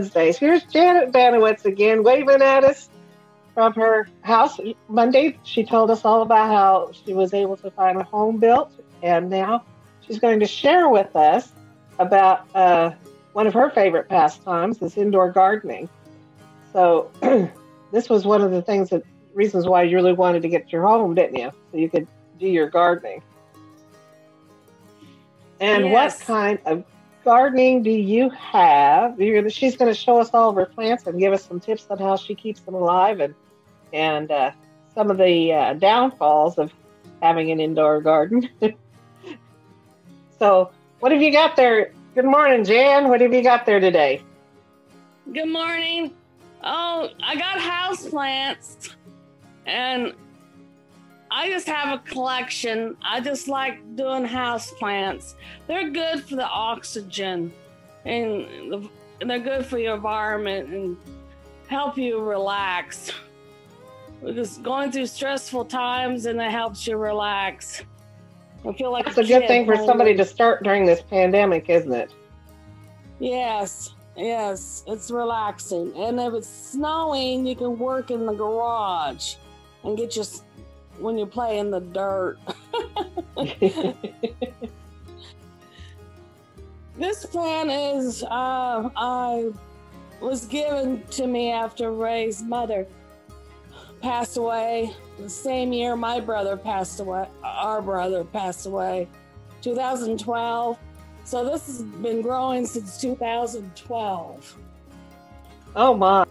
[0.00, 0.38] Wednesdays.
[0.38, 2.88] Here's Janet Banowetz again, waving at us
[3.52, 4.58] from her house.
[4.88, 8.72] Monday, she told us all about how she was able to find a home built,
[9.02, 9.62] and now
[10.06, 11.52] she's going to share with us
[11.98, 12.92] about uh,
[13.34, 15.86] one of her favorite pastimes is indoor gardening.
[16.72, 17.10] So
[17.92, 19.02] this was one of the things that
[19.34, 21.52] reasons why you really wanted to get your home, didn't you?
[21.72, 22.08] So you could
[22.38, 23.22] do your gardening.
[25.60, 26.20] And yes.
[26.20, 26.84] what kind of
[27.24, 29.16] gardening do you have?
[29.52, 31.98] She's going to show us all of her plants and give us some tips on
[31.98, 33.34] how she keeps them alive and
[33.92, 34.52] and uh,
[34.94, 36.72] some of the uh, downfalls of
[37.22, 38.48] having an indoor garden.
[40.38, 40.70] so,
[41.00, 41.92] what have you got there?
[42.14, 43.08] Good morning, Jan.
[43.08, 44.22] What have you got there today?
[45.32, 46.12] Good morning.
[46.62, 48.96] Oh, I got house plants
[49.66, 50.14] and
[51.30, 52.96] I just have a collection.
[53.02, 55.36] I just like doing house plants.
[55.66, 57.52] They're good for the oxygen
[58.04, 58.88] and
[59.24, 60.96] they're good for your environment and
[61.68, 63.12] help you relax.
[64.24, 67.82] Because going through stressful times and it helps you relax.
[68.66, 71.70] I feel like it's a, a good thing for somebody to start during this pandemic,
[71.70, 72.12] isn't it?
[73.20, 75.92] Yes, yes, it's relaxing.
[75.96, 79.36] And if it's snowing, you can work in the garage
[79.84, 80.26] and get your
[81.00, 82.38] when you play in the dirt.
[86.96, 89.50] this plant is uh, I
[90.20, 92.86] was given to me after Ray's mother
[94.02, 97.26] passed away the same year my brother passed away.
[97.42, 99.08] Our brother passed away,
[99.62, 100.78] 2012.
[101.24, 104.56] So this has been growing since 2012.
[105.76, 106.26] Oh my.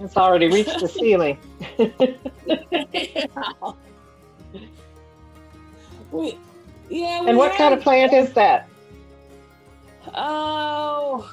[0.00, 1.38] It's already reached the ceiling.
[1.78, 3.72] yeah.
[6.10, 6.38] We,
[6.88, 7.20] yeah.
[7.20, 8.68] We and what kind of plant is that?
[10.14, 11.30] Oh,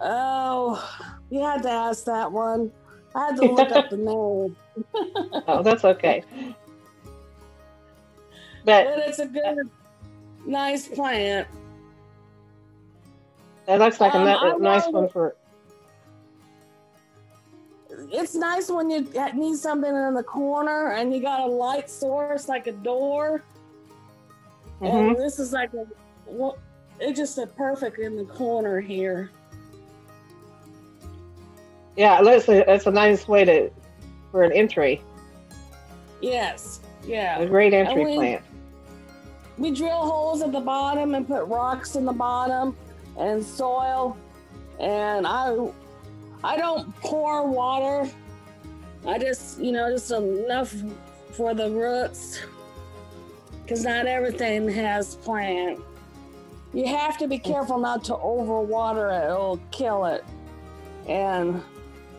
[0.00, 2.70] oh, you had to ask that one.
[3.14, 4.56] I had to look up the name.
[5.48, 6.22] oh, that's okay.
[8.64, 9.70] But, but it's a good,
[10.44, 11.48] nice plant.
[13.68, 15.34] It looks like um, a, nice one for
[18.10, 22.48] it's nice when you need something in the corner and you got a light source
[22.48, 23.42] like a door.
[24.80, 24.96] Mm-hmm.
[24.96, 25.86] And this is like a,
[26.26, 26.58] well,
[27.00, 29.30] it's just a perfect in the corner here.
[31.96, 33.70] Yeah, it's a, it's a nice way to
[34.30, 35.00] for an entry.
[36.20, 38.42] Yes, yeah, a great entry we, plant.
[39.56, 42.76] We drill holes at the bottom and put rocks in the bottom
[43.18, 44.16] and soil,
[44.78, 45.56] and I
[46.46, 48.08] I don't pour water.
[49.04, 50.72] I just, you know, just enough
[51.32, 52.40] for the roots
[53.62, 55.80] because not everything has plant.
[56.72, 60.24] You have to be careful not to overwater it, it'll kill it.
[61.08, 61.60] And,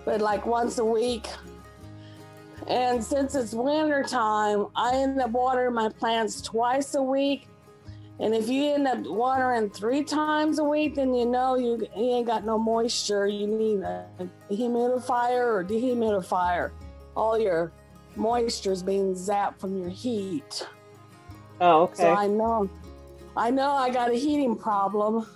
[0.03, 1.27] but like once a week.
[2.67, 7.47] And since it's winter time, I end up watering my plants twice a week
[8.19, 12.15] and if you end up watering three times a week, then you know you, you
[12.15, 13.27] ain't got no moisture.
[13.27, 14.07] You need a
[14.49, 16.71] humidifier or dehumidifier.
[17.15, 17.71] All your
[18.15, 20.67] moisture is being zapped from your heat.
[21.61, 22.03] Oh, okay.
[22.03, 22.67] So I know,
[23.35, 25.27] I know I got a heating problem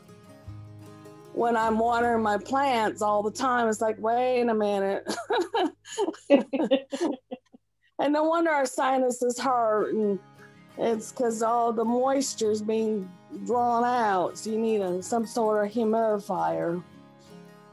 [1.34, 3.68] when I'm watering my plants all the time.
[3.68, 5.08] It's like, wait a minute.
[6.30, 10.20] and no wonder our sinuses hurt and
[10.82, 13.08] it's because all the moisture is being
[13.46, 16.84] drawn out, so you need a, some sort of humidifier.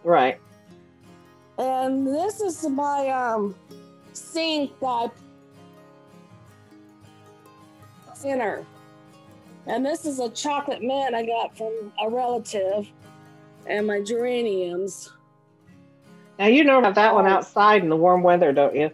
[0.05, 0.39] Right.
[1.57, 3.55] And this is my um,
[4.13, 5.11] sink that
[8.17, 8.67] thinner.
[9.67, 12.89] And this is a chocolate mint I got from a relative
[13.67, 15.13] and my geraniums.
[16.39, 18.91] Now you know about that one outside in the warm weather, don't you?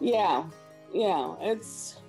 [0.00, 0.44] Yeah,
[0.92, 1.34] yeah.
[1.40, 2.01] It's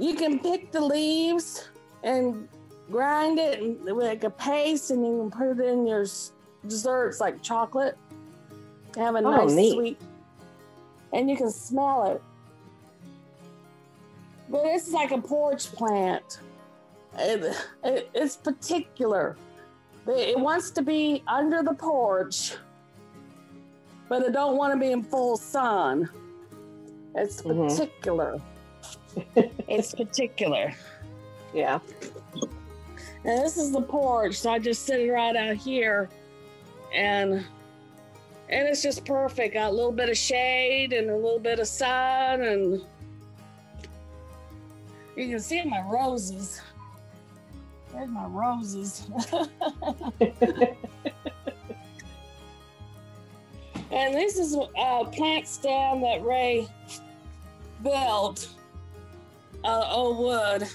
[0.00, 1.68] you can pick the leaves
[2.02, 2.48] and
[2.90, 6.06] grind it and like a paste, and you can put it in your
[6.66, 7.98] desserts like chocolate.
[8.96, 9.72] Have a oh, nice neat.
[9.74, 10.00] sweet,
[11.12, 12.22] and you can smell it.
[14.48, 16.40] But this is like a porch plant.
[17.18, 17.54] It,
[17.84, 19.36] it, it's particular.
[20.08, 22.54] It wants to be under the porch,
[24.08, 26.08] but it don't want to be in full sun.
[27.14, 27.68] It's mm-hmm.
[27.68, 28.36] particular.
[28.36, 28.59] Mm-hmm
[29.36, 30.74] it's particular.
[31.54, 31.80] Yeah.
[33.24, 36.08] And this is the porch, so I just sit it right out here,
[36.94, 37.44] and
[38.48, 39.54] and it's just perfect.
[39.54, 42.82] Got a little bit of shade and a little bit of sun, and
[45.16, 46.62] you can see my roses.
[47.92, 49.06] There's my roses.
[53.90, 56.68] and this is a plant stand that Ray
[57.82, 58.48] built.
[59.62, 60.68] Uh, old wood.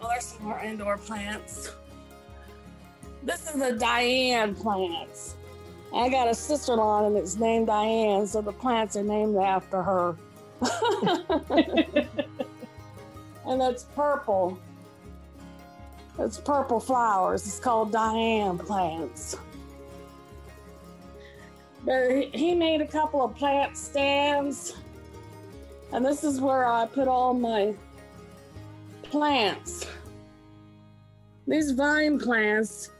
[0.00, 1.70] Oh, there's some more indoor plants.
[3.22, 5.36] This is the Diane plants.
[5.94, 10.16] I got a sister-in-law and it's named Diane, so the plants are named after her.
[13.46, 14.58] and that's purple.
[16.18, 17.46] It's purple flowers.
[17.46, 19.36] It's called Diane plants.
[21.84, 24.76] But he made a couple of plant stands.
[25.92, 27.74] And this is where I put all my
[29.02, 29.86] plants.
[31.46, 32.90] These vine plants,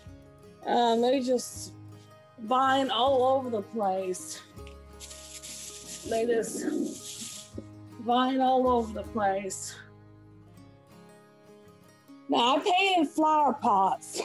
[0.66, 1.72] um, they just
[2.40, 4.42] vine all over the place.
[6.08, 7.46] They just
[8.00, 9.74] vine all over the place.
[12.28, 14.20] Now I painted flower pots.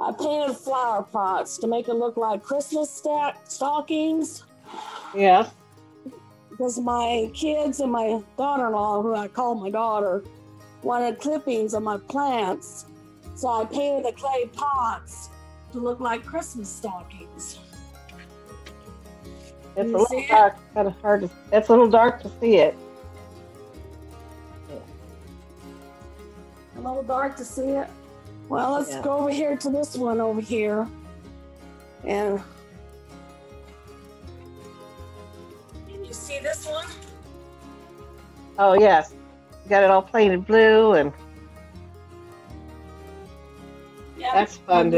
[0.00, 2.90] I painted flower pots to make it look like Christmas
[3.44, 4.44] stockings.
[5.14, 5.50] Yes.
[6.62, 10.22] Because my kids and my daughter-in-law, who I call my daughter,
[10.84, 12.84] wanted clippings of my plants.
[13.34, 15.28] So I painted the clay pots
[15.72, 17.58] to look like Christmas stockings.
[19.74, 20.28] It's You a little see it?
[20.28, 20.54] dark.
[20.72, 21.30] Kind of hard to.
[21.50, 22.76] It's a little dark to see it.
[26.76, 27.88] A little dark to see it.
[28.48, 29.02] Well, let's Yeah.
[29.02, 30.86] go over here to this one over here.
[32.04, 32.40] And
[38.64, 39.12] Oh yes,
[39.68, 41.12] got it all painted blue, and
[44.16, 44.30] Yeah.
[44.34, 44.92] that's fun.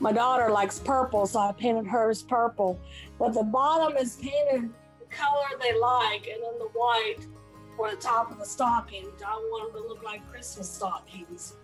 [0.00, 2.78] My daughter likes purple, so I painted hers purple.
[3.18, 4.68] But the bottom is painted
[5.00, 7.26] the color they like, and then the white
[7.74, 9.06] for the top of the stocking.
[9.26, 11.54] I want them to look like Christmas stockings.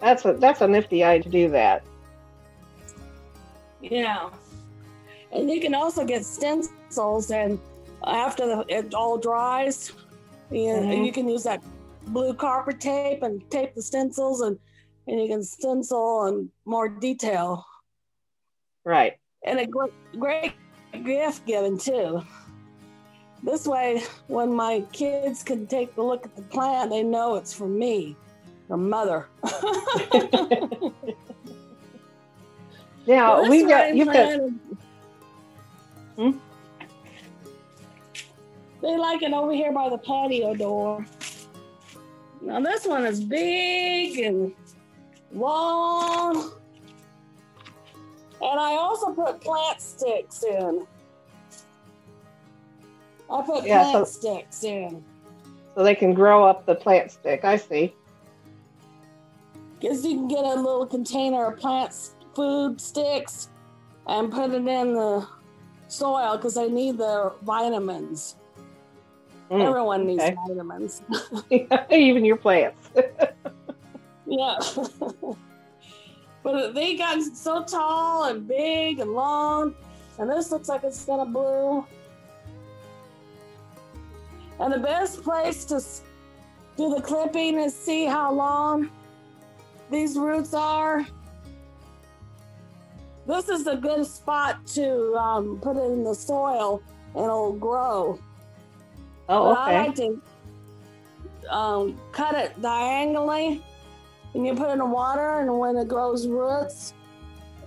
[0.00, 1.82] that's a that's a nifty idea to do that.
[3.82, 4.30] Yeah.
[5.30, 7.58] And you can also get stencils, and
[8.04, 9.92] after the, it all dries,
[10.50, 11.06] you, Mhm.
[11.06, 11.62] you can use that
[12.06, 14.58] blue carpet tape and tape the stencils, and,
[15.06, 17.64] and you can stencil and more detail.
[18.84, 19.18] Right.
[19.44, 20.54] And a great, great
[21.04, 22.22] gift giving, too.
[23.42, 27.52] This way, when my kids can take a look at the plant, they know it's
[27.52, 28.16] from me,
[28.68, 29.28] their mother.
[33.06, 34.40] Now we got rain you got
[36.16, 36.38] Hmm?
[38.88, 41.04] They like it over here by the patio door.
[42.40, 44.54] Now this one is big and
[45.30, 46.52] long.
[48.40, 50.86] And I also put plant sticks in.
[53.30, 55.04] I put Yeah, plant so- sticks in.
[55.74, 57.44] so they can grow up the plant stick.
[57.44, 57.94] I see.
[59.78, 61.92] Because you can get a little container of plant
[62.34, 63.50] food sticks
[64.06, 65.28] and put it in the
[65.88, 68.36] soil because they need their vitamins.
[69.50, 70.36] Mm, Everyone needs okay.
[70.46, 71.02] vitamins.
[71.90, 72.90] Even your plants.
[74.30, 74.58] Yeah.
[76.42, 79.74] but they got so tall and big and long,
[80.18, 81.86] and this looks like it's gonna bloom.
[84.60, 85.82] And the best place to
[86.76, 88.90] do the clipping is see how long
[89.90, 91.06] these roots are.
[93.26, 96.82] This is a good spot to um, put it in the soil
[97.14, 98.18] and it'll grow.
[99.28, 99.86] Oh, But I okay.
[99.88, 103.62] like to um, cut it diagonally,
[104.34, 106.94] and you put it in the water, and when it grows roots,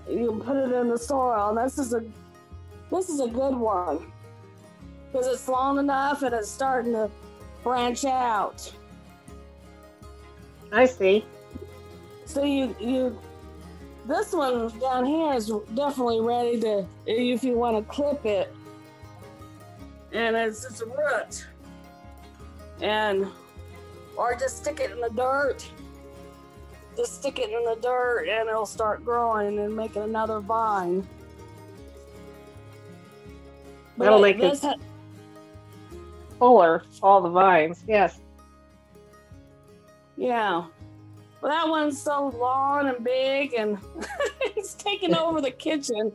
[0.10, 1.54] you put it in the soil.
[1.56, 2.04] This is a
[2.90, 4.12] this is a good one
[5.12, 7.10] because it's long enough and it's starting to
[7.64, 8.72] branch out.
[10.72, 11.26] I see.
[12.26, 13.18] So you you
[14.08, 18.54] this one down here is definitely ready to if you want to clip it.
[20.14, 21.46] And it's just a root.
[22.82, 23.28] And
[24.18, 25.66] or just stick it in the dirt.
[26.98, 31.08] Just stick it in the dirt and it'll start growing and making another vine.
[33.98, 34.76] But That'll it make it- ha-
[36.40, 37.84] Fuller, all the vines.
[37.88, 38.20] Yes.
[40.18, 40.66] Yeah.
[41.42, 43.78] Well, that one's so long and big, and
[44.42, 46.12] it's taking over the kitchen.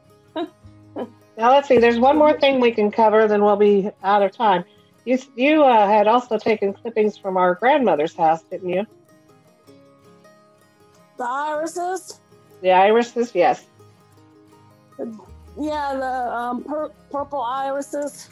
[1.36, 1.78] Now let's see.
[1.78, 4.64] There's one more thing we can cover, then we'll be out of time.
[5.04, 8.86] You you uh, had also taken clippings from our grandmother's house, didn't you?
[11.18, 12.20] The irises,
[12.62, 13.64] The irises, yes.
[15.58, 18.28] yeah, the um, pur- purple irises.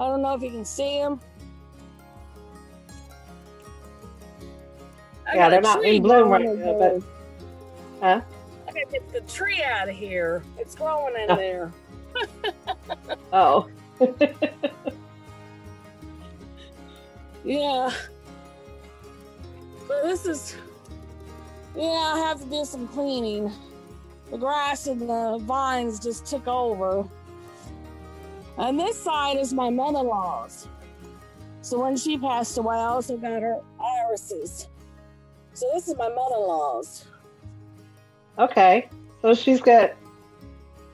[0.00, 1.20] I don't know if you can see them.
[5.26, 7.02] I Yeah, they're not in bloom right now, but
[8.02, 8.20] huh?
[8.68, 10.42] I gotta get the tree out of here.
[10.58, 11.36] It's growing in Oh.
[11.36, 11.72] there.
[13.32, 13.68] Oh,
[17.44, 17.90] Yeah.
[19.88, 20.56] But this is,
[21.76, 23.50] yeah, I have to do some cleaning.
[24.30, 27.04] The grass and the vines just took over.
[28.58, 30.68] And this side is my mother in law's.
[31.62, 34.68] So when she passed away, I also got her irises.
[35.54, 37.06] So this is my mother in law's.
[38.38, 38.88] Okay.
[39.20, 39.92] So she's got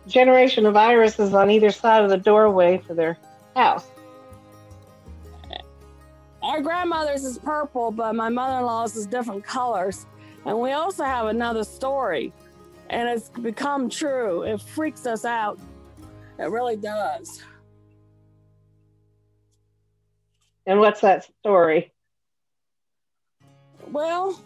[0.06, 3.18] generation of irises on either side of the doorway for their
[3.54, 3.86] house.
[6.42, 10.06] Our grandmother's is purple, but my mother in law's is different colors.
[10.46, 12.32] And we also have another story.
[12.90, 14.42] And it's become true.
[14.42, 15.58] It freaks us out.
[16.38, 17.42] It really does.
[20.66, 21.92] And what's that story?
[23.90, 24.40] Well,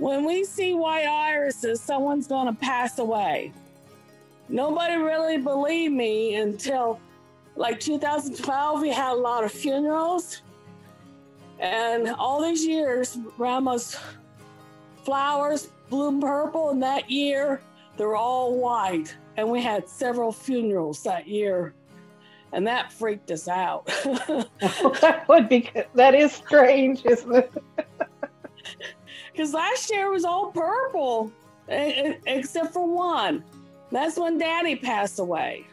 [0.00, 3.52] when we see white irises, someone's going to pass away.
[4.48, 6.98] Nobody really believed me until
[7.54, 8.80] like 2012.
[8.80, 10.40] We had a lot of funerals.
[11.58, 13.98] And all these years, grandma's
[15.04, 16.70] flowers bloom purple.
[16.70, 17.60] And that year,
[17.98, 19.14] they were all white.
[19.36, 21.74] And we had several funerals that year.
[22.52, 23.86] And that freaked us out.
[24.06, 27.52] that would be that is strange, isn't it?
[29.40, 31.32] Because last year was all purple,
[31.66, 33.42] except for one.
[33.90, 35.66] That's when Daddy passed away.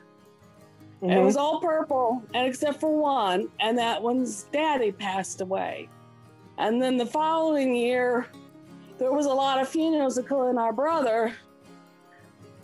[1.02, 1.26] It Mhm.
[1.26, 5.90] was all purple, and except for one, and that one's Daddy passed away.
[6.58, 8.28] And then the following year,
[9.00, 11.34] there was a lot of funerals, including our brother,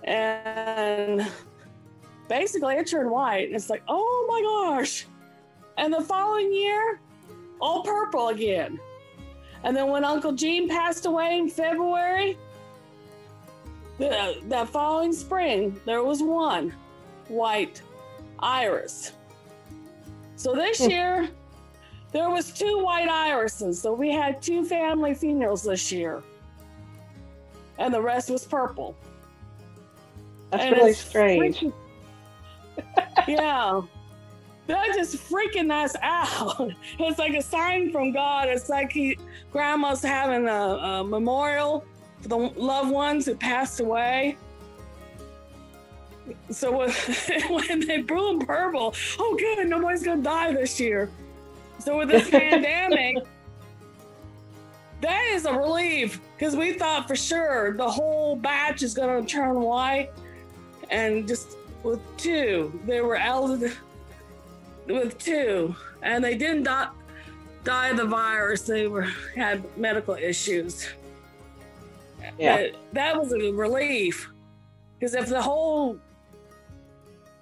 [0.05, 1.29] and
[2.29, 3.47] basically it turned white.
[3.47, 5.05] And it's like, oh my gosh!
[5.77, 7.01] And the following year,
[7.59, 8.79] all purple again.
[9.63, 12.37] And then when Uncle Gene passed away in February,
[13.97, 16.73] the, that following spring, there was one
[17.27, 17.81] white
[18.39, 19.13] iris.
[20.35, 20.89] So this Hmm.
[20.89, 21.29] year,
[22.11, 23.81] there was two white irises.
[23.81, 26.21] So we had two family funerals this year.
[27.79, 28.95] And the rest was purple.
[30.51, 31.63] That's And really strange.
[33.27, 33.81] yeah.
[34.67, 36.71] That just freaking us out.
[36.99, 38.47] It's like a sign from God.
[38.47, 39.17] It's like he,
[39.51, 41.85] grandma's having a, a memorial
[42.21, 44.37] for the loved ones who passed away.
[46.49, 46.91] So when,
[47.49, 51.09] when they bloom purple, oh good, nobody's gonna die this year.
[51.79, 53.17] So with this pandemic,
[55.01, 59.59] that is a relief because we thought for sure the whole batch is gonna turn
[59.59, 60.11] white,
[60.89, 63.73] and just with two, they were elderly
[64.87, 66.89] with two, and they didn't die,
[67.63, 68.61] die of the virus.
[68.61, 70.87] They were had medical issues.
[72.37, 72.67] Yeah.
[72.93, 74.29] That was a relief
[74.99, 75.99] because if the whole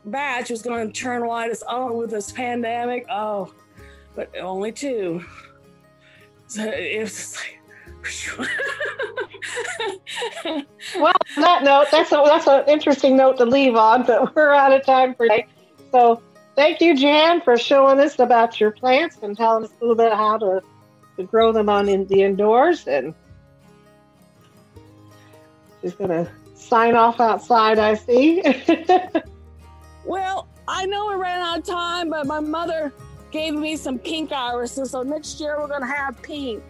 [0.05, 3.53] batch was going to turn white as oh with this pandemic, oh,
[4.15, 5.23] but only two.
[6.47, 7.57] So it was like.
[10.97, 14.51] Well, on that note, that's a, that's an interesting note to leave on, but we're
[14.51, 15.47] out of time for today.
[15.91, 16.21] So
[16.61, 20.13] thank you, Jan, for showing us about your plants and telling us a little bit
[20.13, 20.61] how to,
[21.17, 22.87] to grow them on in the indoors.
[22.87, 23.15] And
[25.81, 28.43] she's going to sign off outside, I see.
[30.03, 32.91] Well, I know we ran out of time, but my mother
[33.29, 36.63] gave me some pink irises, so next year we're gonna have pink.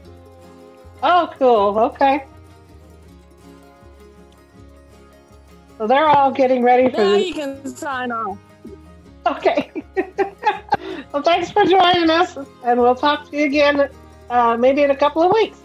[1.01, 1.79] oh, cool.
[1.79, 2.25] Okay.
[5.77, 7.25] So they're all getting ready for Now the.
[7.25, 8.37] you can sign off.
[9.27, 9.71] Okay.
[11.13, 13.89] well, thanks for joining us, and we'll talk to you again
[14.29, 15.59] uh, maybe in a couple of weeks.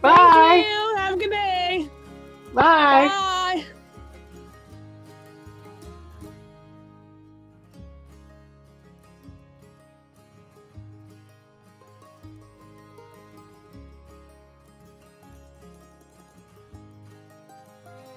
[0.00, 0.64] Bye.
[0.96, 1.88] Have a good day.
[2.54, 3.08] Bye.
[3.08, 3.34] Bye.